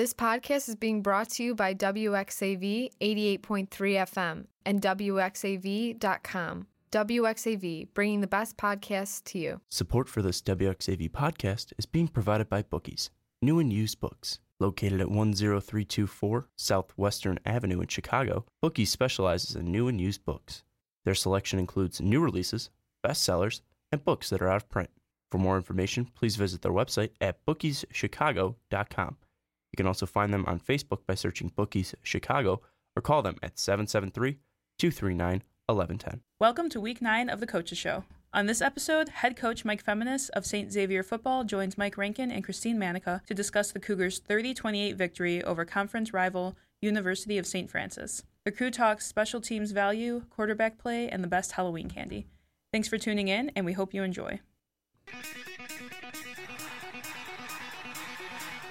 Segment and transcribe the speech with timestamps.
[0.00, 6.66] This podcast is being brought to you by WXAV 88.3 FM and WXAV.com.
[6.90, 9.60] WXAV, bringing the best podcasts to you.
[9.68, 13.10] Support for this WXAV podcast is being provided by Bookies,
[13.42, 14.38] new and used books.
[14.58, 20.62] Located at 10324 Southwestern Avenue in Chicago, Bookies specializes in new and used books.
[21.04, 22.70] Their selection includes new releases,
[23.04, 23.60] bestsellers,
[23.92, 24.88] and books that are out of print.
[25.30, 29.16] For more information, please visit their website at bookieschicago.com.
[29.72, 32.60] You can also find them on Facebook by searching Bookies Chicago
[32.96, 34.38] or call them at 773
[34.78, 36.20] 239 1110.
[36.40, 38.04] Welcome to week nine of the Coaches Show.
[38.32, 40.70] On this episode, head coach Mike Feminis of St.
[40.70, 45.42] Xavier Football joins Mike Rankin and Christine Manica to discuss the Cougars' 30 28 victory
[45.42, 47.70] over conference rival University of St.
[47.70, 48.22] Francis.
[48.44, 52.26] The crew talks special teams value, quarterback play, and the best Halloween candy.
[52.72, 54.40] Thanks for tuning in, and we hope you enjoy.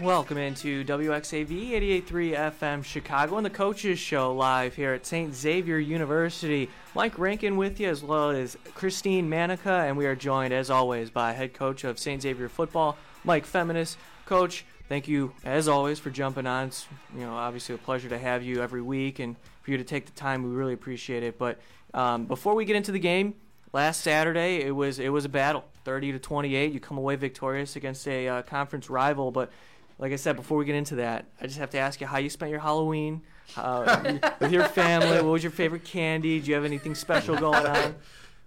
[0.02, 1.72] Welcome into WXAV
[2.06, 5.36] 88.3 FM Chicago and the Coaches Show live here at St.
[5.36, 6.70] Xavier University.
[6.96, 11.10] Mike Rankin with you as well as Christine Manica, and we are joined as always
[11.10, 12.22] by head coach of St.
[12.22, 13.98] Xavier Football, Mike Feminis.
[14.26, 16.68] Coach, thank you as always for jumping on.
[16.68, 19.84] It's you know obviously a pleasure to have you every week and for you to
[19.84, 20.44] take the time.
[20.44, 21.38] We really appreciate it.
[21.38, 21.60] But
[21.94, 23.36] um, before we get into the game,
[23.74, 26.72] last Saturday it was it was a battle, 30 to 28.
[26.72, 29.52] You come away victorious against a uh, conference rival, but
[30.00, 32.18] like I said, before we get into that, I just have to ask you how
[32.18, 33.22] you spent your Halloween
[33.58, 35.18] uh, with your family.
[35.18, 36.40] What was your favorite candy?
[36.40, 37.96] Do you have anything special going on?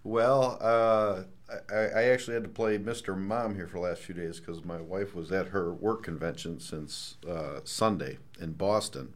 [0.02, 1.22] Well, uh,
[1.70, 3.16] I, I, actually had to play Mr.
[3.16, 6.58] Mom here for the last few days because my wife was at her work convention
[6.58, 9.14] since uh, Sunday in Boston.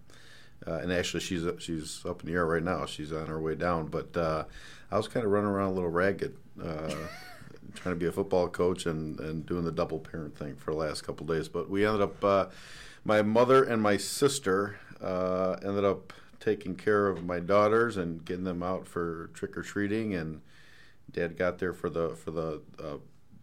[0.67, 2.87] Uh, and actually, she's she's up in the air right now.
[2.87, 3.87] She's on her way down.
[3.87, 4.45] But uh,
[4.91, 6.95] I was kind of running around a little ragged uh,
[7.77, 10.77] trying to be a football coach and, and doing the double parent thing for the
[10.77, 11.49] last couple days.
[11.49, 12.47] But we ended up, uh,
[13.05, 18.45] my mother and my sister uh, ended up taking care of my daughters and getting
[18.45, 20.41] them out for trick or treating, and
[21.11, 22.97] Dad got there for the for the uh,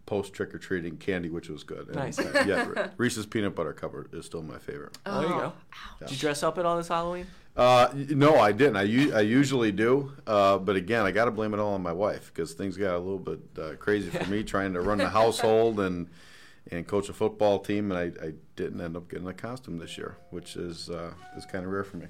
[0.06, 1.86] post trick or treating candy, which was good.
[1.86, 2.18] And, nice.
[2.18, 4.96] Uh, yeah, Reese's peanut butter cup is still my favorite.
[5.06, 5.52] Oh, there you go.
[6.00, 7.26] Did you dress up at all this Halloween?
[7.56, 8.76] Uh, no, I didn't.
[8.76, 11.82] I, u- I usually do, uh, but again, I got to blame it all on
[11.82, 14.98] my wife because things got a little bit uh, crazy for me trying to run
[14.98, 16.08] the household and
[16.70, 19.96] and coach a football team, and I, I didn't end up getting a costume this
[19.98, 22.06] year, which is uh, is kind of rare for me.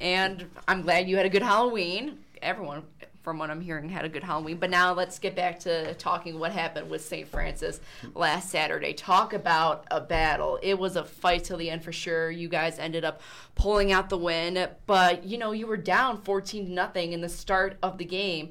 [0.00, 2.18] And I'm glad you had a good Halloween.
[2.40, 2.84] Everyone
[3.22, 4.58] from what I'm hearing, had a good Halloween.
[4.58, 7.26] But now let's get back to talking what happened with St.
[7.26, 7.80] Francis
[8.14, 8.92] last Saturday.
[8.92, 10.58] Talk about a battle.
[10.62, 12.30] It was a fight till the end for sure.
[12.30, 13.22] You guys ended up
[13.54, 17.28] pulling out the win, but you know, you were down 14 to nothing in the
[17.28, 18.50] start of the game.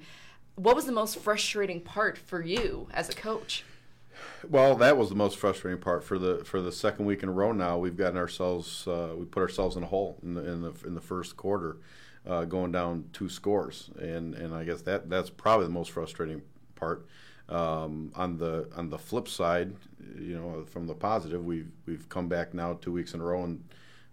[0.55, 3.63] What was the most frustrating part for you as a coach?
[4.47, 7.31] Well, that was the most frustrating part for the for the second week in a
[7.31, 7.51] row.
[7.51, 10.73] Now we've gotten ourselves uh, we put ourselves in a hole in the in the
[10.85, 11.77] in the first quarter
[12.27, 16.41] uh, going down two scores, and and I guess that that's probably the most frustrating
[16.75, 17.05] part.
[17.49, 19.75] Um, on the on the flip side,
[20.17, 23.43] you know, from the positive, we've we've come back now two weeks in a row
[23.43, 23.63] and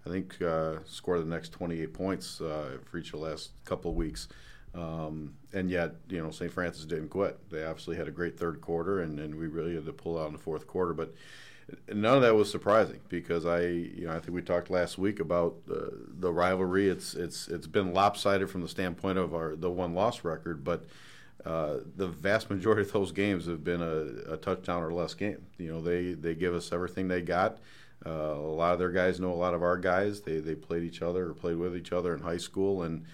[0.08, 3.90] I think uh, scored the next 28 points uh, for each of the last couple
[3.90, 4.28] of weeks.
[4.74, 6.52] Um, and yet, you know, St.
[6.52, 7.38] Francis didn't quit.
[7.50, 10.28] They obviously had a great third quarter, and, and we really had to pull out
[10.28, 10.94] in the fourth quarter.
[10.94, 11.14] But
[11.92, 15.20] none of that was surprising because I, you know, I think we talked last week
[15.20, 16.88] about uh, the rivalry.
[16.88, 20.84] It's it's it's been lopsided from the standpoint of our the one loss record, but
[21.44, 25.46] uh, the vast majority of those games have been a, a, touchdown or less game.
[25.56, 27.58] You know, they they give us everything they got.
[28.04, 30.20] Uh, a lot of their guys know a lot of our guys.
[30.20, 33.04] They they played each other or played with each other in high school, and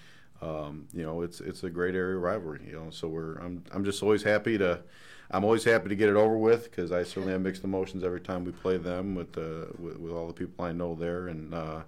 [0.41, 2.61] um, you know, it's it's a great area rivalry.
[2.67, 4.81] You know, so we're I'm I'm just always happy to
[5.31, 8.21] I'm always happy to get it over with because I certainly have mixed emotions every
[8.21, 11.27] time we play them with, uh, with, with all the people I know there.
[11.27, 11.81] And uh,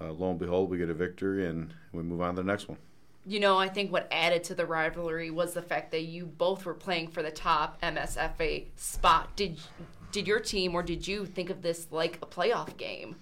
[0.00, 2.68] uh, lo and behold, we get a victory and we move on to the next
[2.68, 2.78] one.
[3.26, 6.64] You know, I think what added to the rivalry was the fact that you both
[6.64, 9.36] were playing for the top MSFA spot.
[9.36, 9.58] Did
[10.10, 13.16] did your team or did you think of this like a playoff game?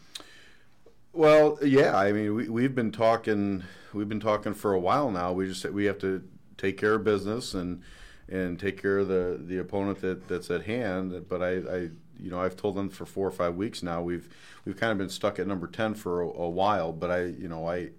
[1.13, 1.97] Well, yeah.
[1.97, 3.65] I mean, we, we've been talking.
[3.93, 5.33] We've been talking for a while now.
[5.33, 6.23] We just we have to
[6.57, 7.83] take care of business and
[8.29, 11.27] and take care of the the opponent that, that's at hand.
[11.29, 14.03] But I, I, you know, I've told them for four or five weeks now.
[14.03, 14.29] We've
[14.65, 16.93] we've kind of been stuck at number ten for a, a while.
[16.93, 17.91] But I, you know, I,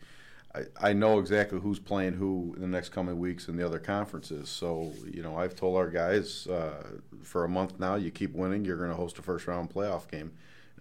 [0.54, 3.80] I, I know exactly who's playing who in the next coming weeks in the other
[3.80, 4.50] conferences.
[4.50, 6.84] So you know, I've told our guys uh,
[7.22, 7.96] for a month now.
[7.96, 10.32] You keep winning, you're going to host a first round playoff game.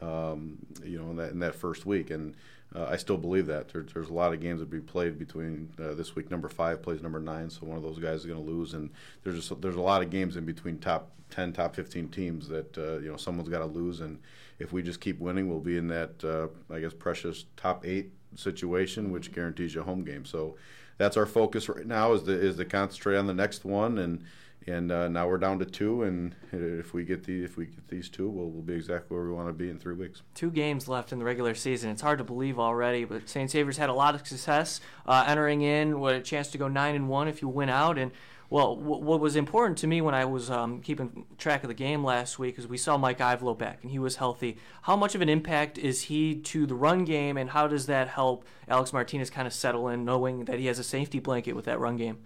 [0.00, 2.36] Um, you know, and, that in that first week, and
[2.74, 3.72] uh, I still believe that.
[3.72, 6.30] There, there's a lot of games that be played between uh, this week.
[6.30, 8.90] Number five plays number nine, so one of those guys is going to lose, and
[9.24, 12.76] there's just, there's a lot of games in between top 10, top 15 teams that
[12.76, 14.18] uh, you know someone's got to lose, and
[14.58, 18.12] if we just keep winning, we'll be in that uh, I guess precious top eight
[18.34, 20.24] situation, which guarantees you a home game.
[20.24, 20.56] So
[20.98, 24.24] that's our focus right now is to is to concentrate on the next one and
[24.66, 27.88] and uh, now we're down to two, and if we get the if we get
[27.88, 30.22] these two, we'll, we'll be exactly where we want to be in three weeks.
[30.34, 31.90] Two games left in the regular season.
[31.90, 33.50] It's hard to believe already, but St.
[33.50, 36.00] Xavier's had a lot of success uh, entering in.
[36.00, 38.12] What a chance to go nine and one if you win out, and
[38.50, 42.02] well, what was important to me when I was um, keeping track of the game
[42.02, 44.56] last week is we saw Mike Ivelo back, and he was healthy.
[44.82, 48.08] How much of an impact is he to the run game, and how does that
[48.08, 51.66] help Alex Martinez kind of settle in, knowing that he has a safety blanket with
[51.66, 52.20] that run game?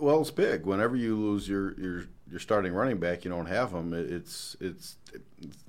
[0.00, 0.64] Well, it's big.
[0.64, 3.92] Whenever you lose your your your starting running back, you don't have him.
[3.92, 4.96] It's it's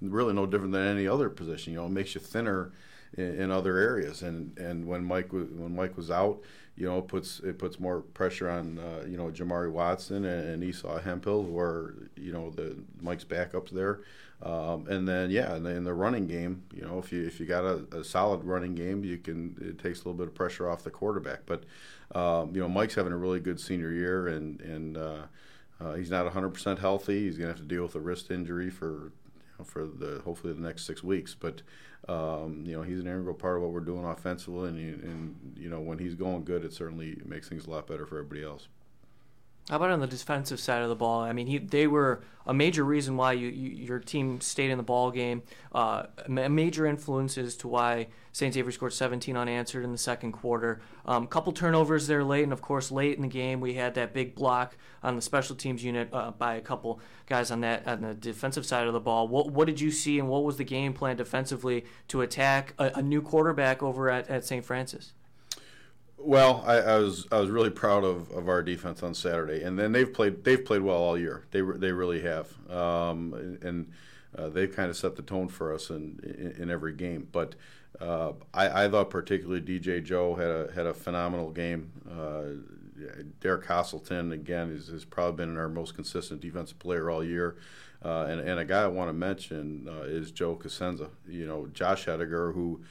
[0.02, 1.74] really no different than any other position.
[1.74, 2.72] You know, it makes you thinner
[3.18, 4.22] in, in other areas.
[4.22, 6.42] And and when Mike was when Mike was out,
[6.78, 10.48] you know, it puts it puts more pressure on uh, you know Jamari Watson and,
[10.48, 14.00] and Esau Hemphill, where you know the Mike's backups there.
[14.44, 17.40] Um, and then yeah, in the, in the, running game, you know, if you if
[17.40, 20.34] you got a, a, solid running game, you can it takes a little bit of
[20.34, 21.42] pressure off the quarterback.
[21.46, 21.64] But
[22.16, 25.24] um, you know, Mike's having a really good senior year, and and uh,
[25.80, 27.26] uh, he's not 100% healthy.
[27.26, 30.54] He's gonna have to deal with a wrist injury for you know, for the hopefully
[30.54, 31.36] the next six weeks.
[31.36, 31.62] But
[32.10, 35.70] um, you know, he's an integral part of what we're doing offensively, and, and you
[35.70, 38.68] know, when he's going good, it certainly makes things a lot better for everybody else.
[39.72, 41.22] How about on the defensive side of the ball?
[41.22, 44.76] I mean, he, they were a major reason why you, you, your team stayed in
[44.76, 45.44] the ball game.
[45.72, 48.54] Uh, a major influences to why St.
[48.54, 50.82] Xavier scored 17 unanswered in the second quarter.
[51.06, 53.96] A um, couple turnovers there late, and of course, late in the game, we had
[53.96, 57.88] that big block on the special teams unit uh, by a couple guys on that
[57.88, 59.30] on the defensive side of the ball.
[59.30, 62.92] What what did you see, and what was the game plan defensively to attack a,
[62.96, 64.66] a new quarterback over at, at St.
[64.66, 65.14] Francis?
[66.24, 69.78] Well, I, I, was I was really proud of, of our defense on Saturday, and
[69.78, 71.44] then they've played they've played well all year.
[71.52, 73.92] They they really have, um, and
[74.38, 77.28] uh, they've kind of set the tone for us in in, in every game.
[77.32, 77.56] But
[78.00, 81.92] uh, I, I, thought particularly DJ Joe had a had a phenomenal game.
[82.10, 82.44] Uh,
[83.40, 87.56] Derek Castleton again has, has probably been our most consistent defensive player all year.
[88.04, 91.10] Uh, and, and a guy I want to mention uh, is Joe Cosenza.
[91.28, 92.82] You know, Josh Hediger, who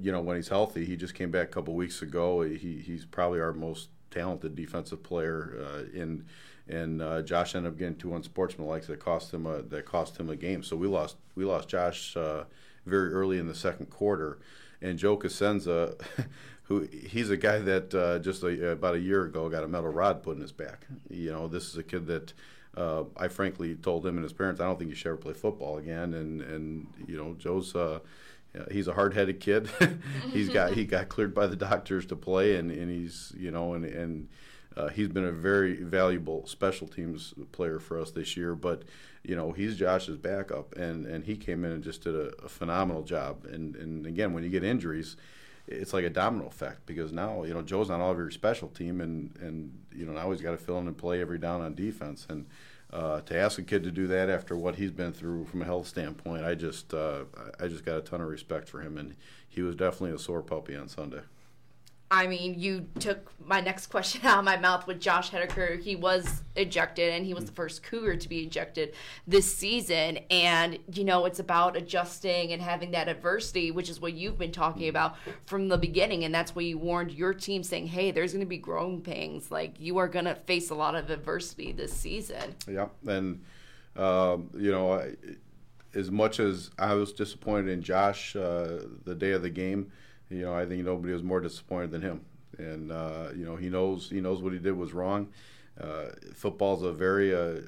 [0.00, 2.42] you know, when he's healthy, he just came back a couple weeks ago.
[2.42, 6.24] He he's probably our most talented defensive player uh, in.
[6.68, 10.30] And uh, Josh ended up getting two unsportsmanlike that cost him a that cost him
[10.30, 10.62] a game.
[10.62, 12.44] So we lost we lost Josh uh,
[12.86, 14.38] very early in the second quarter,
[14.80, 16.00] and Joe Cosenza,
[16.64, 19.90] who he's a guy that uh, just a, about a year ago got a metal
[19.90, 20.86] rod put in his back.
[21.08, 22.32] You know, this is a kid that
[22.76, 25.32] uh, I frankly told him and his parents, I don't think you should ever play
[25.32, 26.14] football again.
[26.14, 27.98] And and you know, Joe's uh,
[28.70, 29.68] he's a hard-headed kid.
[30.32, 33.74] he's got he got cleared by the doctors to play, and, and he's you know
[33.74, 34.28] and and
[34.76, 38.54] uh, he's been a very valuable special teams player for us this year.
[38.54, 38.82] But
[39.22, 42.48] you know he's Josh's backup, and and he came in and just did a, a
[42.48, 43.46] phenomenal job.
[43.46, 45.16] And and again, when you get injuries.
[45.68, 48.66] It's like a domino effect because now you know Joe's not all of your special
[48.66, 51.60] team, and and you know now he's got to fill in and play every down
[51.60, 52.26] on defense.
[52.28, 52.46] And
[52.92, 55.64] uh, to ask a kid to do that after what he's been through from a
[55.64, 57.24] health standpoint, I just uh,
[57.58, 59.14] I just got a ton of respect for him, and
[59.48, 61.22] he was definitely a sore puppy on Sunday.
[62.12, 65.80] I mean, you took my next question out of my mouth with Josh Hediker.
[65.80, 68.94] He was ejected, and he was the first Cougar to be ejected
[69.28, 70.18] this season.
[70.28, 74.50] And, you know, it's about adjusting and having that adversity, which is what you've been
[74.50, 75.16] talking about
[75.46, 76.24] from the beginning.
[76.24, 79.52] And that's why you warned your team, saying, hey, there's going to be growing pains.
[79.52, 82.56] Like, you are going to face a lot of adversity this season.
[82.66, 82.88] Yeah.
[83.06, 83.44] And,
[83.94, 85.14] um, you know, I,
[85.94, 89.92] as much as I was disappointed in Josh uh, the day of the game,
[90.30, 92.20] you know, I think nobody was more disappointed than him.
[92.58, 95.28] And uh, you know, he knows he knows what he did was wrong.
[95.80, 97.60] Uh, football's a very uh,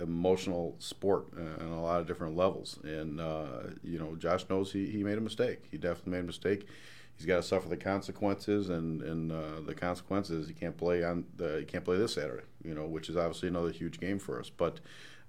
[0.00, 4.72] emotional sport uh, on a lot of different levels, and uh, you know, Josh knows
[4.72, 5.64] he, he made a mistake.
[5.70, 6.66] He definitely made a mistake.
[7.16, 11.24] He's got to suffer the consequences, and and uh, the consequences he can't play on
[11.36, 12.44] the, he can't play this Saturday.
[12.64, 14.80] You know, which is obviously another huge game for us, but.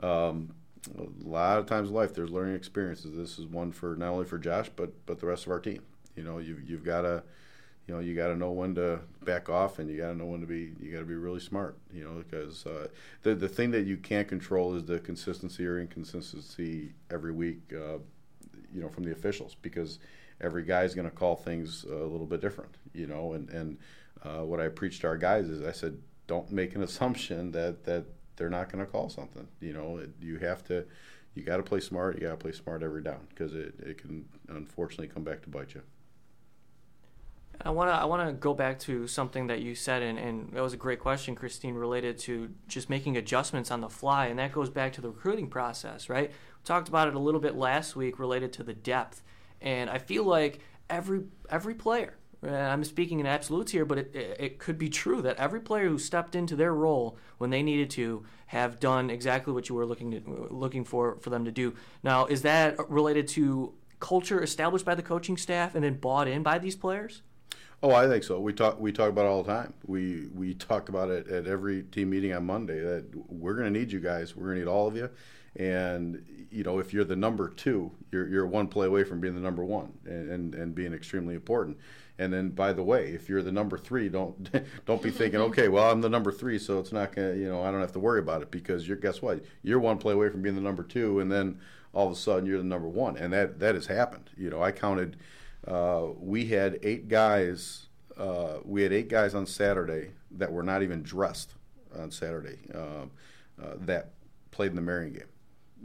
[0.01, 0.53] Um,
[0.97, 3.13] a lot of times in life, there's learning experiences.
[3.13, 5.81] This is one for not only for Josh, but but the rest of our team.
[6.19, 7.23] You know, you you've got to,
[7.87, 10.25] you know, you got to know when to back off, and you got to know
[10.25, 10.73] when to be.
[10.81, 11.77] You got to be really smart.
[11.93, 12.89] You know, because uh,
[13.23, 17.61] the the thing that you can't control is the consistency or inconsistency every week.
[17.73, 17.99] Uh,
[18.73, 19.99] you know, from the officials because
[20.41, 22.75] every guy is going to call things a little bit different.
[22.93, 23.77] You know, and and
[24.23, 25.97] uh, what I preached to our guys is I said,
[26.27, 28.03] don't make an assumption that that
[28.35, 29.47] they're not going to call something.
[29.61, 30.85] You know, you have to
[31.33, 32.15] you got to play smart.
[32.15, 35.49] You got to play smart every down because it, it can unfortunately come back to
[35.49, 35.81] bite you.
[37.61, 40.53] I want to I want to go back to something that you said, and, and
[40.53, 44.39] that was a great question, Christine, related to just making adjustments on the fly, and
[44.39, 46.29] that goes back to the recruiting process, right?
[46.29, 49.21] We talked about it a little bit last week related to the depth,
[49.61, 54.59] and I feel like every every player, I'm speaking in absolutes here, but it, it
[54.59, 58.25] could be true that every player who stepped into their role when they needed to
[58.47, 61.73] have done exactly what you were looking to, looking for for them to do.
[62.03, 66.41] Now, is that related to culture established by the coaching staff and then bought in
[66.41, 67.21] by these players?
[67.81, 68.39] Oh, I think so.
[68.39, 69.73] We talk we talk about it all the time.
[69.85, 73.79] We we talk about it at every team meeting on Monday that we're going to
[73.79, 74.35] need you guys.
[74.35, 75.09] We're going to need all of you.
[75.55, 79.33] And you know, if you're the number two, you're you're one play away from being
[79.33, 81.77] the number one and, and, and being extremely important.
[82.17, 84.49] And then, by the way, if you're the number three, don't
[84.85, 87.63] don't be thinking, okay, well, I'm the number three, so it's not gonna, you know,
[87.63, 89.45] I don't have to worry about it because you're guess what?
[89.63, 91.59] You're one play away from being the number two, and then
[91.93, 94.29] all of a sudden you're the number one, and that that has happened.
[94.37, 95.15] You know, I counted
[95.67, 97.87] uh, we had eight guys.
[98.17, 101.53] Uh, we had eight guys on Saturday that were not even dressed
[101.97, 103.11] on Saturday um,
[103.61, 104.11] uh, that
[104.51, 105.23] played in the Marian game.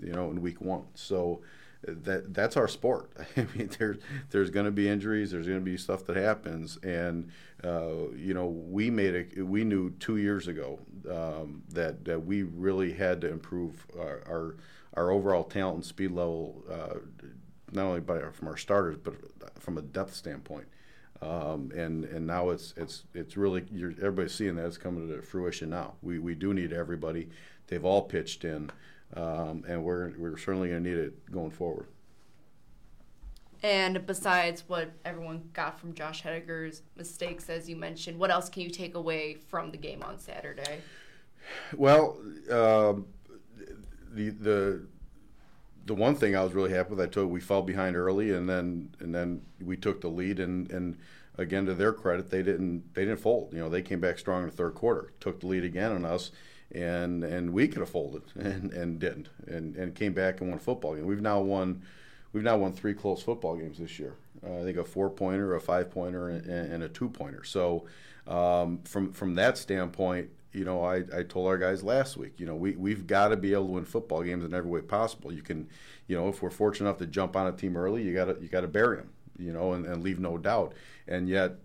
[0.01, 0.85] You know, in week one.
[0.95, 1.43] So
[1.87, 3.11] that that's our sport.
[3.37, 3.99] I mean, there's
[4.31, 5.31] there's going to be injuries.
[5.31, 7.31] There's going to be stuff that happens, and
[7.63, 9.43] uh, you know, we made it.
[9.47, 10.79] We knew two years ago
[11.11, 14.57] um, that that we really had to improve our our,
[14.95, 16.99] our overall talent and speed level, uh,
[17.73, 19.15] not only by from our starters, but
[19.59, 20.67] from a depth standpoint.
[21.23, 23.65] Um, and and now it's it's it's really
[23.99, 25.95] everybody's seeing that it's coming to fruition now.
[26.03, 27.29] We we do need everybody.
[27.69, 28.71] They've all pitched in,
[29.15, 31.87] um, and we're we're certainly going to need it going forward.
[33.63, 38.61] And besides what everyone got from Josh Hediger's mistakes, as you mentioned, what else can
[38.61, 40.81] you take away from the game on Saturday?
[41.75, 42.19] Well,
[42.51, 42.95] uh,
[44.13, 44.87] the the
[45.87, 48.49] the one thing I was really happy with, I told we fell behind early, and
[48.49, 50.97] then and then we took the lead, and and
[51.37, 53.53] again to their credit, they didn't they didn't fold.
[53.53, 56.05] You know, they came back strong in the third quarter, took the lead again on
[56.05, 56.31] us,
[56.73, 60.59] and and we could have folded and, and didn't, and and came back and won
[60.59, 61.07] a football game.
[61.07, 61.83] We've now won.
[62.33, 64.15] We've now won three close football games this year.
[64.45, 67.45] Uh, I think a four pointer, a five pointer, and, and a two pointer.
[67.45, 67.87] So,
[68.27, 72.47] um, from from that standpoint, you know, I, I told our guys last week, you
[72.47, 75.33] know, we, we've got to be able to win football games in every way possible.
[75.33, 75.69] You can,
[76.07, 78.37] you know, if we're fortunate enough to jump on a team early, you got to
[78.41, 80.75] you got to bury them, you know, and, and leave no doubt.
[81.09, 81.57] And yet,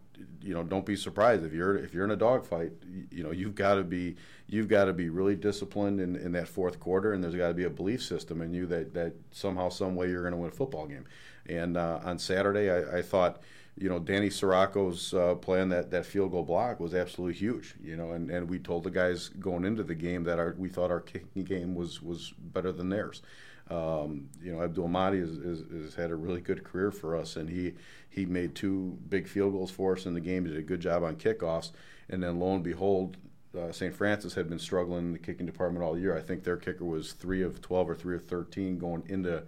[0.42, 3.32] you know, don't be surprised if you're if you're in a dogfight, you, you know,
[3.32, 4.16] you've got to be
[4.50, 7.54] you've got to be really disciplined in, in that fourth quarter, and there's got to
[7.54, 10.50] be a belief system in you that that somehow, some way, you're going to win
[10.50, 11.06] a football game.
[11.46, 13.42] And uh, on Saturday, I, I thought
[13.80, 17.76] you know, Danny Sirocco's uh, playing that, that field goal block was absolutely huge.
[17.82, 20.68] You know, and, and we told the guys going into the game that our we
[20.68, 23.22] thought our kicking game was was better than theirs.
[23.70, 27.74] Um, you know, Abdul Mahdi has, had a really good career for us, and he
[28.10, 30.46] he made two big field goals for us in the game.
[30.46, 31.72] He did a good job on kickoffs,
[32.10, 33.16] and then lo and behold,
[33.58, 33.94] uh, St.
[33.94, 36.16] Francis had been struggling in the kicking department all year.
[36.16, 39.44] I think their kicker was three of twelve or three of thirteen going into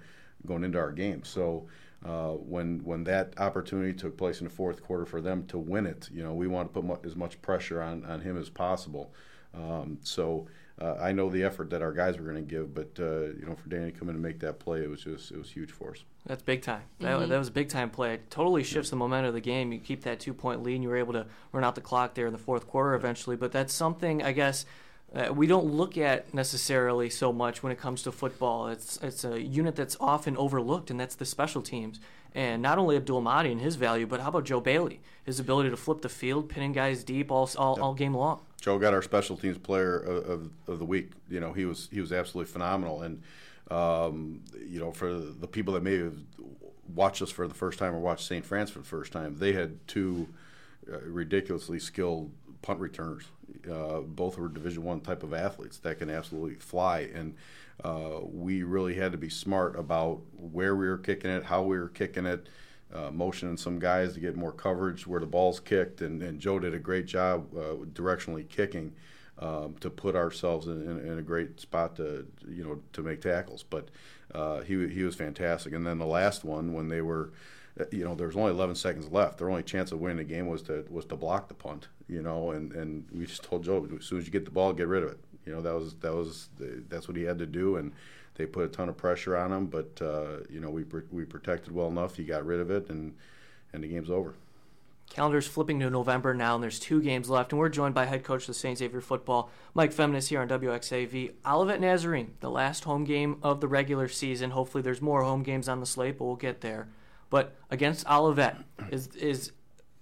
[0.46, 1.24] going into our game.
[1.24, 1.68] So
[2.06, 5.86] uh, when when that opportunity took place in the fourth quarter for them to win
[5.86, 8.50] it, you know, we want to put mu- as much pressure on, on him as
[8.50, 9.14] possible.
[9.54, 10.48] Um, so
[10.82, 13.46] uh, I know the effort that our guys were going to give, but uh, you
[13.46, 15.52] know, for Danny to come in and make that play, it was just it was
[15.52, 16.04] huge for us.
[16.26, 16.84] That's big time.
[17.00, 17.30] That, mm-hmm.
[17.30, 18.16] that was a big time play.
[18.16, 19.72] It totally shifts the momentum of the game.
[19.72, 22.16] You keep that two point lead, and you were able to run out the clock
[22.16, 23.36] there in the fourth quarter eventually.
[23.36, 24.66] But that's something I guess
[25.14, 28.68] uh, we don't look at necessarily so much when it comes to football.
[28.68, 32.00] It's it's a unit that's often overlooked, and that's the special teams.
[32.34, 35.70] And not only Abdul Mahdi and his value, but how about Joe Bailey, his ability
[35.70, 37.84] to flip the field, pinning guys deep all all, yep.
[37.84, 38.40] all game long.
[38.62, 41.12] Joe got our special teams player of, of, the week.
[41.28, 43.22] You know, he was he was absolutely phenomenal, and
[43.70, 46.16] um, you know, for the people that may have
[46.94, 48.46] watched us for the first time or watched St.
[48.46, 50.28] France for the first time, they had two
[50.92, 53.24] uh, ridiculously skilled punt returners.
[53.70, 57.36] Uh, both were Division One type of athletes that can absolutely fly, and
[57.84, 61.80] uh, we really had to be smart about where we were kicking it, how we
[61.80, 62.48] were kicking it,
[62.94, 66.60] uh, motioning some guys to get more coverage where the ball's kicked, and, and Joe
[66.60, 68.94] did a great job uh, directionally kicking.
[69.40, 73.22] Um, to put ourselves in, in, in, a great spot to you know to make
[73.22, 73.90] tackles, but
[74.36, 75.74] uh, he he was fantastic.
[75.74, 77.32] And then the last one when they were
[77.80, 79.38] uh, you know, there was only 11 seconds left.
[79.38, 81.88] Their only chance of winning the game was to was to block the punt.
[82.08, 84.74] You know, and, and we just told Joe as soon as you get the ball,
[84.74, 85.20] get rid of it.
[85.46, 86.50] You know, that was that was
[86.90, 87.94] that's what he had to do, and
[88.42, 89.68] they put a ton of pressure on him.
[89.68, 92.16] But uh, you know, we we protected well enough.
[92.16, 93.16] He got rid of it, and
[93.72, 94.34] and the game's over.
[95.10, 97.52] Calendar's flipping to November now, and there's two games left.
[97.52, 98.78] And we're joined by head coach of the St.
[98.78, 101.34] Xavier football, Mike Feminis, here on WXAV.
[101.46, 104.52] Olivet Nazarene, the last home game of the regular season.
[104.52, 106.88] Hopefully, there's more home games on the slate, but we'll get there.
[107.30, 108.58] But against Olivet,
[108.90, 109.52] is is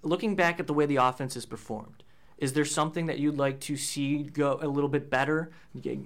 [0.02, 2.04] looking back at the way the offense has performed.
[2.38, 5.50] Is there something that you'd like to see go a little bit better?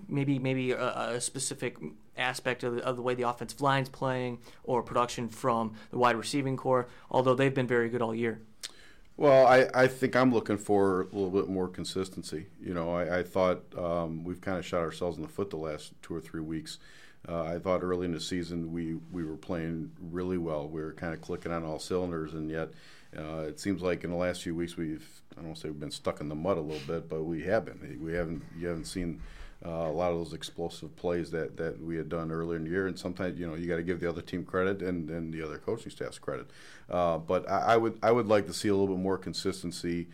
[0.09, 1.77] Maybe maybe a, a specific
[2.17, 6.17] aspect of the, of the way the offensive line's playing or production from the wide
[6.17, 6.89] receiving corps.
[7.11, 8.41] Although they've been very good all year.
[9.17, 12.47] Well, I, I think I'm looking for a little bit more consistency.
[12.61, 15.57] You know, I, I thought um, we've kind of shot ourselves in the foot the
[15.57, 16.79] last two or three weeks.
[17.29, 20.69] Uh, I thought early in the season we, we were playing really well.
[20.69, 22.71] We were kind of clicking on all cylinders, and yet
[23.17, 25.71] uh, it seems like in the last few weeks we've I don't want to say
[25.71, 27.99] we've been stuck in the mud a little bit, but we have been.
[28.03, 29.21] We haven't you haven't seen
[29.67, 32.71] uh, a lot of those explosive plays that, that we had done earlier in the
[32.71, 32.87] year.
[32.87, 35.43] And sometimes you know you got to give the other team credit and, and the
[35.43, 36.47] other coaching staffs credit.
[36.91, 40.09] Uh, but I, I, would I would like to see a little bit more consistency,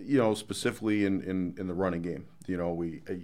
[0.00, 2.26] you know, specifically in, in, in the running game.
[2.46, 3.02] You know we.
[3.08, 3.14] Uh,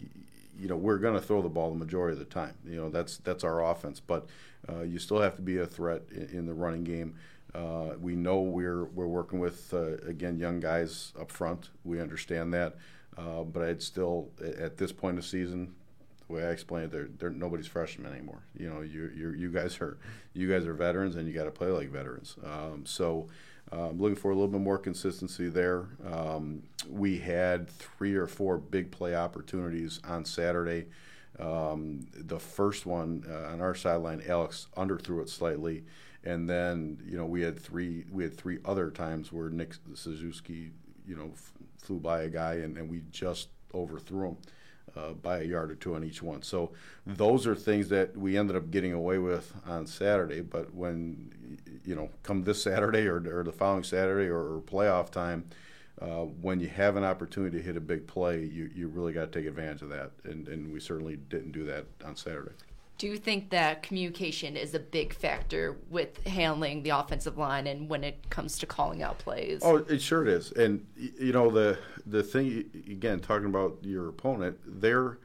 [0.61, 2.54] you know we're going to throw the ball the majority of the time.
[2.66, 4.26] You know that's that's our offense, but
[4.68, 7.14] uh, you still have to be a threat in, in the running game.
[7.54, 11.70] Uh, we know we're we're working with uh, again young guys up front.
[11.85, 12.76] We understand that.
[13.18, 15.75] Uh, but I'd still, at this point of season,
[16.26, 18.42] the way I explain it, they're, they're nobody's freshmen anymore.
[18.56, 19.98] You know, you you you guys are
[20.34, 22.37] you guys are veterans, and you got to play like veterans.
[22.44, 23.28] Um, so.
[23.70, 25.88] I'm looking for a little bit more consistency there.
[26.10, 30.87] Um, we had three or four big play opportunities on Saturday.
[31.38, 35.84] Um, the first one uh, on our sideline, Alex underthrew it slightly,
[36.25, 40.70] and then you know we had three we had three other times where Nick Suzuki
[41.09, 41.31] you know
[41.79, 44.37] flew by a guy and, and we just overthrew him
[44.97, 46.43] uh, by a yard or two on each one.
[46.43, 46.73] So
[47.07, 50.41] those are things that we ended up getting away with on Saturday.
[50.41, 55.11] But when you know, come this Saturday or, or the following Saturday or, or playoff
[55.11, 55.45] time,
[56.00, 59.33] uh, when you have an opportunity to hit a big play, you, you really got
[59.33, 60.11] to take advantage of that.
[60.25, 62.53] And, and we certainly didn't do that on Saturday
[62.99, 67.88] do you think that communication is a big factor with handling the offensive line and
[67.88, 69.61] when it comes to calling out plays?
[69.62, 70.50] Oh, it sure is.
[70.52, 75.19] And you know the the thing again talking about your opponent, they're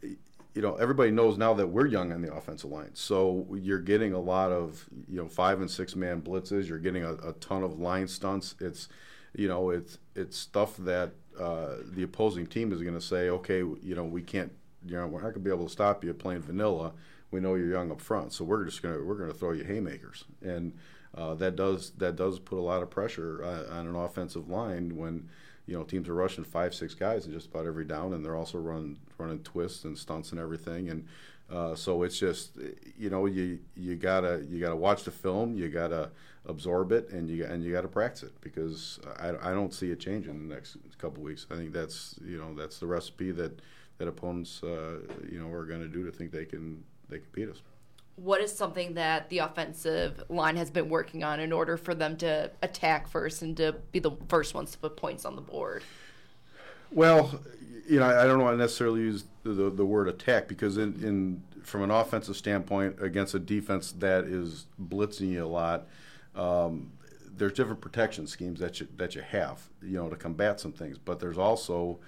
[0.00, 4.14] you know everybody knows now that we're young on the offensive line, so you're getting
[4.14, 6.66] a lot of you know five and six man blitzes.
[6.66, 8.54] You're getting a, a ton of line stunts.
[8.58, 8.88] It's
[9.34, 13.58] you know it's it's stuff that uh, the opposing team is going to say, okay,
[13.58, 14.52] you know we can't
[14.86, 16.92] you know, we're not going to be able to stop you playing vanilla.
[17.32, 20.24] We know you're young up front, so we're just to we're to throw you haymakers,
[20.42, 20.74] and
[21.14, 24.96] uh, that does that does put a lot of pressure uh, on an offensive line
[24.96, 25.28] when
[25.66, 28.36] you know teams are rushing five six guys in just about every down, and they're
[28.36, 31.06] also running running twists and stunts and everything, and
[31.50, 32.58] uh, so it's just
[32.96, 36.10] you know you you gotta you gotta watch the film, you gotta
[36.46, 40.00] absorb it, and you and you gotta practice it because I, I don't see it
[40.00, 41.46] changing in the next couple weeks.
[41.50, 43.60] I think that's you know that's the recipe that
[43.98, 44.98] that opponents, uh,
[45.30, 47.62] you know, are going to do to think they can they can beat us.
[48.16, 52.16] What is something that the offensive line has been working on in order for them
[52.18, 55.82] to attack first and to be the first ones to put points on the board?
[56.90, 57.40] Well,
[57.88, 60.94] you know, I don't want to necessarily use the, the, the word attack because in,
[61.02, 65.86] in from an offensive standpoint against a defense that is blitzing you a lot,
[66.34, 66.92] um,
[67.34, 70.98] there's different protection schemes that you that you have, you know, to combat some things.
[70.98, 71.98] But there's also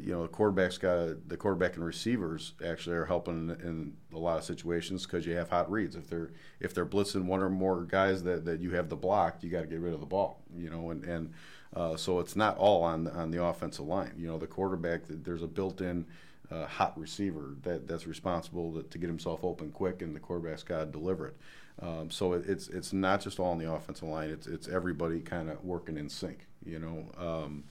[0.00, 4.18] you know, the quarterback's got the quarterback and receivers actually are helping in, in a
[4.18, 5.96] lot of situations because you have hot reads.
[5.96, 9.42] If they're if they're blitzing one or more guys that, that you have the block,
[9.42, 10.40] you got to get rid of the ball.
[10.56, 11.32] You know, and and
[11.74, 14.12] uh, so it's not all on on the offensive line.
[14.16, 16.06] You know, the quarterback there's a built-in
[16.50, 20.62] uh, hot receiver that that's responsible to, to, get himself open quick, and the quarterback's
[20.62, 21.36] got to deliver it.
[21.80, 24.30] Um, so it, it's it's not just all on the offensive line.
[24.30, 26.46] It's it's everybody kind of working in sync.
[26.64, 27.64] You know, um,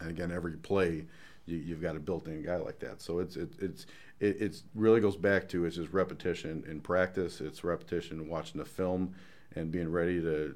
[0.00, 1.04] and again, every play
[1.46, 3.00] you, have got a built-in guy like that.
[3.00, 3.86] So it's it, it's
[4.20, 7.40] it it's really goes back to it's just repetition in practice.
[7.40, 9.14] It's repetition watching the film
[9.54, 10.54] and being ready to,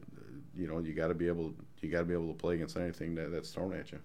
[0.57, 2.77] you know, you got to be able you got to be able to play against
[2.77, 3.99] anything that, that's thrown at you.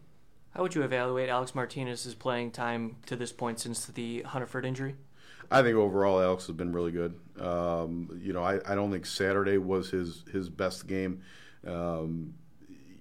[0.52, 4.96] How would you evaluate Alex Martinez's playing time to this point since the Hunterford injury?
[5.52, 7.20] I think overall Alex has been really good.
[7.40, 11.22] Um, you know, I, I don't think Saturday was his his best game.
[11.68, 12.36] Um,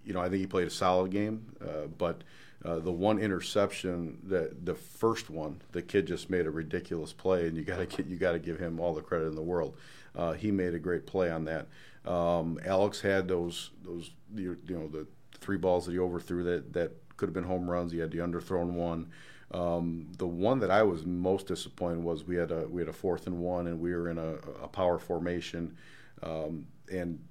[0.05, 2.23] you know, I think he played a solid game, uh, but
[2.65, 7.47] uh, the one interception that the first one, the kid just made a ridiculous play,
[7.47, 9.77] and you got to you got to give him all the credit in the world.
[10.17, 11.67] Uh, he made a great play on that.
[12.11, 15.07] Um, Alex had those those you, you, know the
[15.41, 17.93] three balls that he overthrew that that could have been home runs.
[17.93, 19.11] He had the underthrown one.
[19.51, 22.95] Um, the one that I was most disappointed was we had a we had a
[22.95, 25.77] fourth and one, and we were in a, a power formation,
[26.23, 27.23] um, and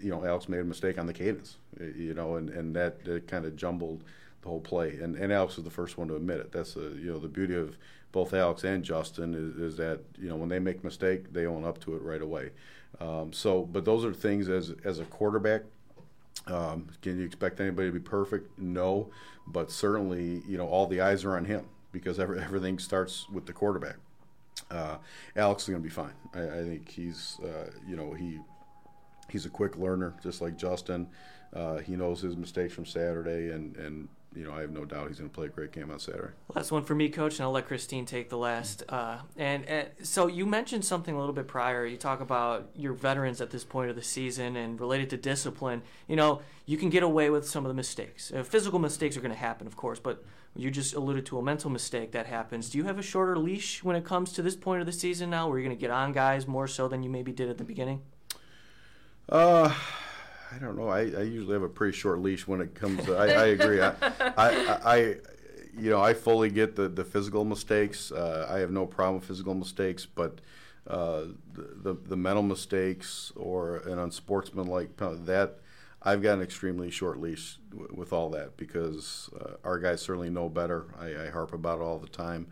[0.00, 3.26] you know Alex made a mistake on the cadence, you know, and and that, that
[3.28, 4.04] kind of jumbled
[4.42, 4.98] the whole play.
[5.00, 6.52] And, and Alex is the first one to admit it.
[6.52, 7.76] That's a, you know the beauty of
[8.12, 11.46] both Alex and Justin is, is that you know when they make a mistake, they
[11.46, 12.50] own up to it right away.
[13.00, 15.62] Um, so, but those are things as as a quarterback.
[16.46, 18.58] Um, can you expect anybody to be perfect?
[18.58, 19.10] No,
[19.46, 23.46] but certainly, you know, all the eyes are on him because every, everything starts with
[23.46, 23.96] the quarterback.
[24.70, 24.96] Uh,
[25.36, 26.12] Alex is going to be fine.
[26.34, 28.38] I, I think he's, uh, you know, he
[29.30, 31.08] he's a quick learner, just like Justin.
[31.52, 35.08] Uh, he knows his mistakes from Saturday, and and you know, I have no doubt
[35.08, 36.32] he's going to play a great game on Saturday.
[36.54, 38.84] Last one for me, Coach, and I'll let Christine take the last.
[38.88, 41.84] Uh, and, and, so you mentioned something a little bit prior.
[41.84, 45.82] You talk about your veterans at this point of the season and related to discipline.
[46.06, 48.32] You know, you can get away with some of the mistakes.
[48.32, 50.24] Uh, physical mistakes are going to happen, of course, but
[50.54, 52.70] you just alluded to a mental mistake that happens.
[52.70, 55.30] Do you have a shorter leash when it comes to this point of the season
[55.30, 57.58] now, where you're going to get on guys more so than you maybe did at
[57.58, 58.02] the beginning?
[59.28, 59.74] Uh,
[60.58, 60.88] I don't know.
[60.88, 63.04] I, I usually have a pretty short leash when it comes.
[63.04, 63.80] To, I, I agree.
[63.80, 63.92] I,
[64.36, 64.96] I, I,
[65.78, 68.10] you know, I fully get the the physical mistakes.
[68.10, 70.40] Uh, I have no problem with physical mistakes, but
[70.88, 75.58] uh, the, the, mental mistakes or an unsportsmanlike that
[76.02, 80.30] I've got an extremely short leash w- with all that because uh, our guys certainly
[80.30, 80.86] know better.
[80.98, 82.46] I, I, harp about it all the time.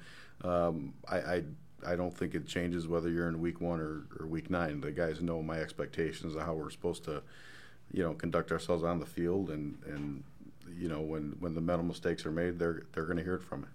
[0.44, 1.42] Um, I, I
[1.86, 4.80] I don't think it changes whether you're in week one or, or week nine.
[4.80, 7.22] The guys know my expectations of how we're supposed to
[7.92, 10.24] you know, conduct ourselves on the field, and and
[10.78, 13.42] you know, when when the mental mistakes are made, they're they're going to hear it
[13.42, 13.68] from me.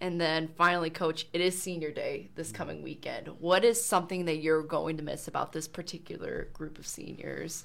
[0.00, 3.28] And then finally, coach, it is senior day this coming weekend.
[3.40, 7.64] What is something that you're going to miss about this particular group of seniors?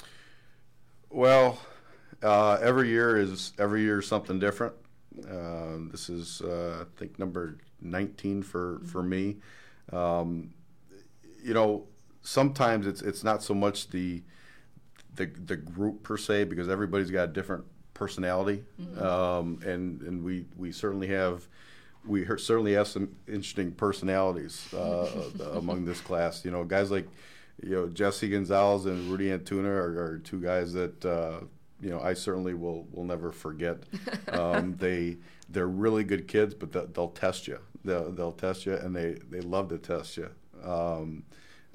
[1.10, 1.60] Well,
[2.24, 4.74] uh, every year is every year is something different.
[5.30, 9.38] Uh, this is, uh, I think, number 19 for for me.
[9.92, 10.54] Um,
[11.44, 11.88] you know,
[12.22, 14.24] sometimes it's it's not so much the
[15.16, 19.04] the the group per se because everybody's got a different personality, mm-hmm.
[19.04, 21.48] um, and and we we certainly have
[22.06, 25.08] we certainly have some interesting personalities uh,
[25.54, 26.44] among this class.
[26.44, 27.08] You know, guys like
[27.64, 31.42] you know Jesse Gonzalez and Rudy Antuna are, are two guys that uh,
[31.80, 33.84] you know I certainly will will never forget.
[34.30, 35.18] Um, they
[35.50, 37.60] they're really good kids, but they'll, they'll test you.
[37.84, 40.30] They'll, they'll test you, and they they love to test you.
[40.64, 41.24] Um,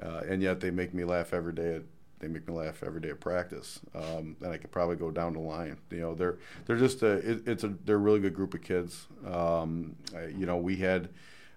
[0.02, 1.82] uh, and yet they make me laugh every day at
[2.18, 3.80] they make me laugh every day at practice.
[3.94, 5.76] Um, and I could probably go down the line.
[5.90, 8.62] You know, they're they're just a it, it's a they're a really good group of
[8.62, 9.06] kids.
[9.26, 11.10] Um, I, you know, we had.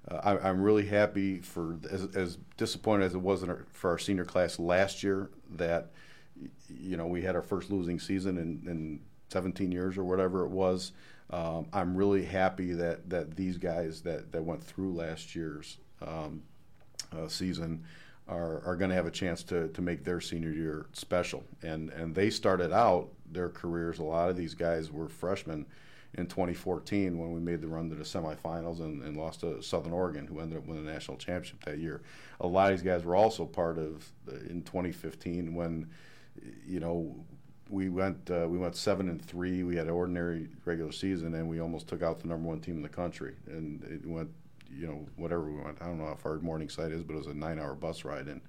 [0.10, 3.98] Uh, I, am really happy for as, as disappointed as it was our, for our
[3.98, 5.91] senior class last year that
[6.69, 10.50] you know we had our first losing season in, in 17 years or whatever it
[10.52, 10.93] was.
[11.32, 16.43] Um, I'm really happy that that these guys that that went through last year's um,
[17.12, 17.84] uh, season
[18.30, 21.44] are, are going to have a chance to, to make their senior year special.
[21.63, 25.65] And, and they started out their careers, a lot of these guys were freshmen
[26.15, 29.94] in 2014 when we made the run to the semifinals and, and lost to Southern
[29.94, 32.02] Oregon, who ended up winning the national championship that year.
[32.42, 35.88] A lot of these guys were also part of the, in 2015 when,
[36.65, 37.15] you know,
[37.70, 39.63] we went uh, we went seven and three.
[39.63, 42.78] We had an ordinary regular season, and we almost took out the number one team
[42.78, 43.36] in the country.
[43.46, 44.32] And it went
[44.71, 45.77] you know, whatever we went.
[45.82, 48.41] I don't know how far Morningside is, but it was a nine-hour bus ride, and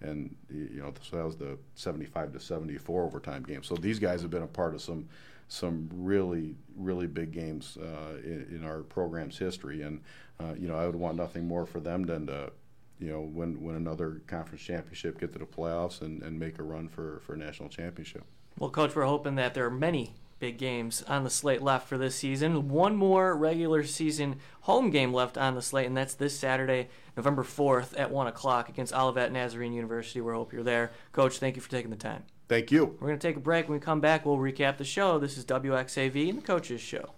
[0.00, 3.62] and you know, so that was the 75 to 74 overtime game.
[3.62, 5.08] So these guys have been a part of some
[5.48, 10.00] some really really big games uh, in, in, our program's history, and
[10.40, 12.52] uh, you know, I would want nothing more for them than to
[12.98, 16.62] you know win win another conference championship, get to the playoffs, and, and make a
[16.62, 18.24] run for for a national championship.
[18.58, 21.96] Well, coach, we're hoping that there are many big games on the slate left for
[21.96, 22.68] this season.
[22.68, 27.44] One more regular season home game left on the slate, and that's this Saturday, November
[27.44, 30.20] 4th at 1 o'clock against Olivet Nazarene University.
[30.20, 30.90] We hope you're there.
[31.12, 32.24] Coach, thank you for taking the time.
[32.48, 32.96] Thank you.
[33.00, 33.68] We're going to take a break.
[33.68, 35.20] When we come back, we'll recap the show.
[35.20, 37.10] This is WXAV and the Coaches Show.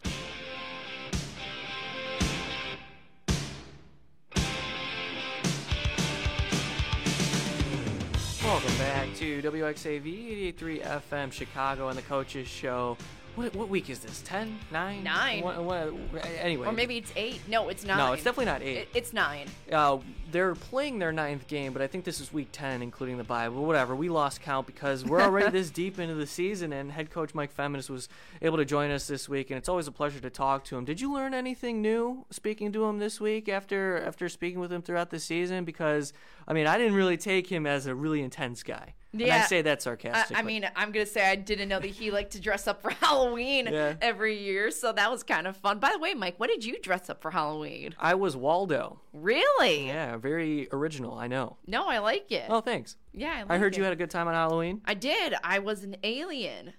[9.44, 12.96] WXAV 88.3 FM Chicago and the Coaches Show.
[13.34, 14.22] What, what week is this?
[14.24, 14.58] 10?
[14.72, 15.04] 9?
[15.04, 15.42] 9.
[15.42, 15.94] What, what,
[16.40, 16.66] anyway.
[16.66, 17.40] Or maybe it's 8.
[17.48, 17.98] No, it's 9.
[17.98, 18.76] No, it's definitely not 8.
[18.76, 19.46] It, it's 9.
[19.70, 19.98] Uh,
[20.30, 23.48] they're playing their ninth game, but I think this is week 10, including the bye.
[23.48, 23.94] But whatever.
[23.94, 27.54] We lost count because we're already this deep into the season, and head coach Mike
[27.54, 28.08] Feminis was
[28.40, 30.86] able to join us this week, and it's always a pleasure to talk to him.
[30.86, 34.80] Did you learn anything new speaking to him this week after after speaking with him
[34.80, 35.64] throughout the season?
[35.64, 36.14] Because,
[36.48, 38.94] I mean, I didn't really take him as a really intense guy.
[39.16, 40.36] Yeah, and I say that sarcastically.
[40.36, 42.82] I, I, mean, I'm gonna say I didn't know that he liked to dress up
[42.82, 43.94] for Halloween yeah.
[44.00, 45.78] every year, so that was kind of fun.
[45.78, 47.94] By the way, Mike, what did you dress up for Halloween?
[47.98, 49.00] I was Waldo.
[49.12, 49.86] Really?
[49.86, 51.14] Yeah, very original.
[51.14, 51.56] I know.
[51.66, 52.46] No, I like it.
[52.48, 52.96] Oh, thanks.
[53.12, 53.78] Yeah, I, like I heard it.
[53.78, 54.82] you had a good time on Halloween.
[54.84, 55.34] I did.
[55.44, 56.72] I was an alien.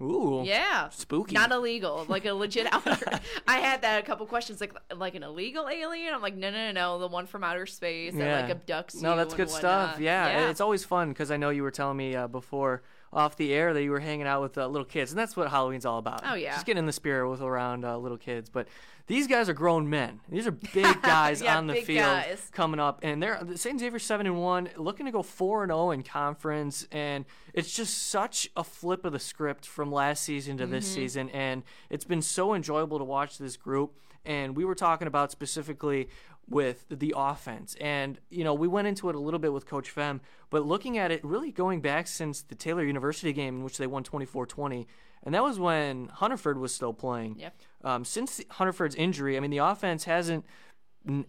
[0.00, 0.42] Ooh.
[0.44, 0.88] Yeah.
[0.90, 1.34] Spooky.
[1.34, 3.20] Not illegal, like a legit outer.
[3.46, 6.14] I had that a couple questions, like like an illegal alien.
[6.14, 9.02] I'm like, no, no, no, no, the one from outer space that like abducts you.
[9.02, 9.92] No, that's good stuff.
[9.92, 10.00] whatnot.
[10.00, 12.82] Yeah, it's always fun because I know you were telling me uh, before
[13.12, 15.48] off the air that you were hanging out with uh, little kids, and that's what
[15.48, 16.22] Halloween's all about.
[16.26, 16.54] Oh, yeah.
[16.54, 18.50] just getting in the spirit with around uh, little kids.
[18.50, 18.68] But
[19.08, 20.20] these guys are grown men.
[20.28, 22.48] These are big guys Yeah, on the field guys.
[22.52, 23.80] coming up, and they're the St.
[23.80, 28.08] Xavier seven and one, looking to go four and zero in conference, and it's just
[28.08, 30.94] such a flip of the script from last season to this Mm-hmm.
[30.94, 33.98] season, and it's been so enjoyable to watch this group.
[34.24, 36.08] And we were talking about specifically
[36.50, 37.76] with the offense.
[37.80, 40.98] And, you know, we went into it a little bit with Coach Fem, but looking
[40.98, 44.46] at it really going back since the Taylor University game in which they won 24
[44.46, 44.86] 20,
[45.22, 47.36] and that was when Hunterford was still playing.
[47.38, 47.54] Yep.
[47.84, 50.44] Um, since Hunterford's injury, I mean, the offense hasn't.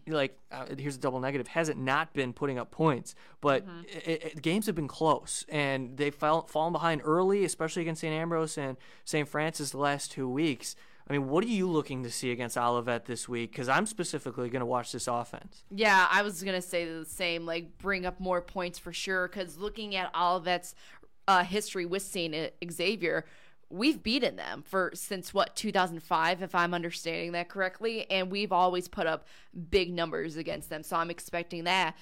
[0.08, 4.41] Like uh, here's a double negative hasn't not been putting up points, but it, it,
[4.41, 8.13] games have been close and they've fall, fallen behind early, especially against St.
[8.13, 8.75] Ambrose and
[9.06, 9.25] St.
[9.30, 10.75] Francis the last two weeks.
[11.10, 13.52] I mean, what are you looking to see against Olivet this week?
[13.52, 15.63] Because I'm specifically going to watch this offense.
[15.71, 17.47] Yeah, I was gonna say the same.
[17.47, 19.28] Like, bring up more points for sure.
[19.28, 20.75] Because looking at Olivet's
[21.28, 22.36] uh, history with Saint
[22.71, 23.25] Xavier,
[23.70, 28.88] we've beaten them for since what 2005, if I'm understanding that correctly, and we've always
[28.88, 29.28] put up
[29.70, 30.84] big numbers against them.
[30.84, 31.96] So I'm expecting that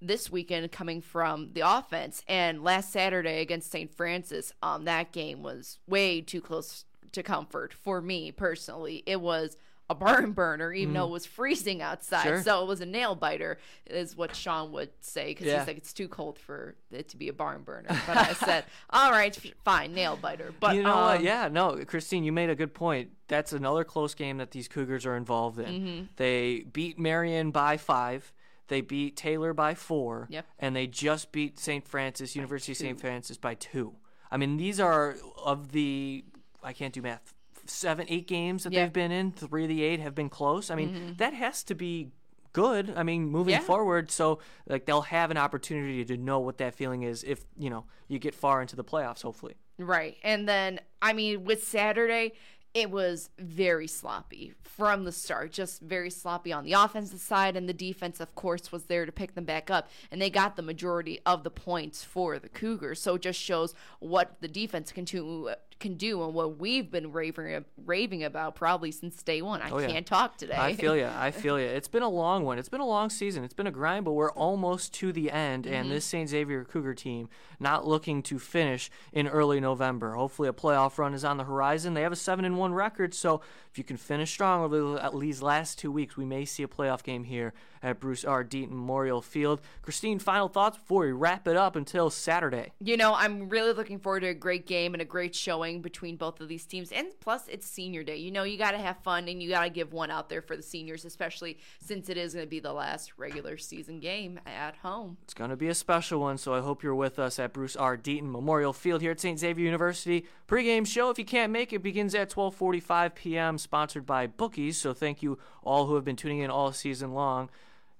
[0.00, 2.22] this weekend coming from the offense.
[2.28, 3.94] And last Saturday against St.
[3.94, 9.02] Francis, um, that game was way too close to comfort for me personally.
[9.06, 9.56] It was
[9.90, 12.22] a barn burner, even though it was freezing outside.
[12.22, 12.42] Sure.
[12.42, 15.58] So it was a nail biter, is what Sean would say, because Yeah.
[15.58, 17.88] he's like, it's too cold for it to be a barn burner.
[18.06, 20.54] But I said, all right, fine, nail biter.
[20.60, 21.18] But you know what?
[21.18, 23.10] um, Yeah, no, Christine, you made a good point.
[23.28, 25.66] That's another close game that these Cougars are involved in.
[25.66, 26.04] Mm-hmm.
[26.16, 28.32] They beat Marian by five.
[28.68, 30.26] They beat Taylor by four.
[30.30, 30.46] Yep.
[30.58, 31.86] And they just beat St.
[31.86, 32.98] Francis, University of St.
[33.00, 33.96] Francis by two.
[34.30, 36.24] I mean, these are of the,
[36.62, 37.34] I can't do math,
[37.66, 38.84] seven, eight games that Yeah.
[38.84, 39.32] they've been in.
[39.32, 40.70] Three of the eight have been close.
[40.70, 41.12] I mean, mm-hmm.
[41.16, 42.10] that has to be
[42.52, 42.92] good.
[42.96, 43.60] I mean, moving Yeah.
[43.60, 47.70] forward, so like they'll have an opportunity to know what that feeling is if you
[47.70, 49.22] know you get far into the playoffs.
[49.22, 49.54] Hopefully.
[49.78, 50.16] Right.
[50.22, 52.32] And then, I mean, with Saturday,
[52.74, 55.52] it was very sloppy from the start.
[55.52, 57.56] Just very sloppy on the offensive side.
[57.56, 59.90] And the defense, of course, was there to pick them back up.
[60.10, 63.00] And they got the majority of the points for the Cougars.
[63.00, 65.50] So it just shows what the defense can do,
[65.82, 69.60] can do and what we've been raving, raving about probably since day one.
[69.60, 69.88] I Oh, yeah.
[69.88, 70.56] can't talk today.
[70.56, 71.06] I feel you.
[71.06, 71.66] I feel you.
[71.82, 72.58] It's been a long one.
[72.58, 73.42] It's been a long season.
[73.44, 75.66] It's been a grind, but we're almost to the end.
[75.66, 75.94] And mm-hmm.
[75.94, 76.28] this St.
[76.28, 80.12] Xavier Cougar team not looking to finish in early November.
[80.12, 81.94] Hopefully, a playoff run is on the horizon.
[81.94, 83.40] They have a seven and one record, so
[83.70, 86.62] if you can finish strong over the- at least last two weeks, we may see
[86.62, 88.44] a playoff game here at Bruce R.
[88.44, 89.60] Deaton Memorial Field.
[89.82, 92.72] Christine, final thoughts before we wrap it up until Saturday.
[92.80, 96.16] You know, I'm really looking forward to a great game and a great showing between
[96.16, 96.92] both of these teams.
[96.92, 98.16] And plus, it's senior day.
[98.16, 100.42] You know, you got to have fun and you got to give one out there
[100.42, 104.38] for the seniors, especially since it is going to be the last regular season game
[104.46, 105.16] at home.
[105.24, 107.76] It's going to be a special one, so I hope you're with us at Bruce
[107.76, 107.96] R.
[107.96, 109.38] Deaton Memorial Field here at St.
[109.38, 110.26] Xavier University.
[110.46, 113.58] Pre-game show, if you can't make it, begins at 12:45 p.m.
[113.58, 114.76] Sponsored by Bookies.
[114.76, 117.50] So thank you all who have been tuning in all season long.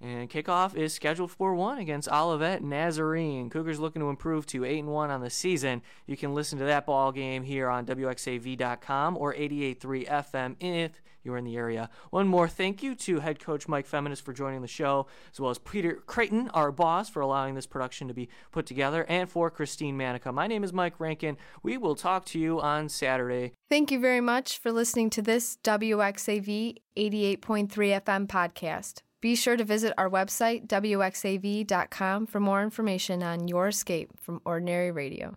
[0.03, 3.49] And kickoff is scheduled for one against Olivet Nazarene.
[3.49, 5.81] Cougars looking to improve to eight and one on the season.
[6.07, 11.37] You can listen to that ball game here on WXAV.com or 88.3 FM if you're
[11.37, 11.89] in the area.
[12.11, 15.53] One more thank you to head coach Mike Feminis for joining the show, as well
[15.53, 19.51] as Peter Creighton, our boss, for allowing this production to be put together, and for
[19.51, 20.33] Christine Manica.
[20.33, 21.37] My name is Mike Rankin.
[21.63, 23.53] We will talk to you on Saturday.
[23.71, 29.03] Thank you very much for listening to this WXAV 88.3 FM podcast.
[29.23, 34.91] Be sure to visit our website, WXAV.com, for more information on your escape from ordinary
[34.91, 35.37] radio.